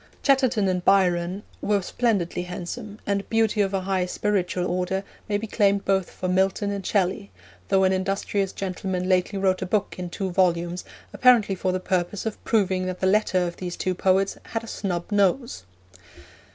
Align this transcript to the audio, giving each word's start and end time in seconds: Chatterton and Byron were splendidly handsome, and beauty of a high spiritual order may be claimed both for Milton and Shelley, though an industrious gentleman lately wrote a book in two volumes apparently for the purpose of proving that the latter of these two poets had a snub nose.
Chatterton 0.23 0.67
and 0.67 0.83
Byron 0.83 1.43
were 1.61 1.83
splendidly 1.83 2.41
handsome, 2.41 2.97
and 3.05 3.29
beauty 3.29 3.61
of 3.61 3.71
a 3.71 3.81
high 3.81 4.07
spiritual 4.07 4.65
order 4.65 5.03
may 5.29 5.37
be 5.37 5.45
claimed 5.45 5.85
both 5.85 6.09
for 6.09 6.27
Milton 6.27 6.71
and 6.71 6.83
Shelley, 6.83 7.29
though 7.67 7.83
an 7.83 7.93
industrious 7.93 8.51
gentleman 8.51 9.07
lately 9.07 9.37
wrote 9.37 9.61
a 9.61 9.67
book 9.67 9.97
in 9.99 10.09
two 10.09 10.31
volumes 10.31 10.83
apparently 11.13 11.53
for 11.53 11.71
the 11.71 11.79
purpose 11.79 12.25
of 12.25 12.43
proving 12.43 12.87
that 12.87 12.99
the 12.99 13.05
latter 13.05 13.45
of 13.45 13.57
these 13.57 13.77
two 13.77 13.93
poets 13.93 14.37
had 14.43 14.63
a 14.63 14.67
snub 14.67 15.11
nose. 15.11 15.65